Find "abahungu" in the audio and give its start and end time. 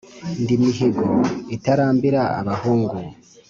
2.39-2.95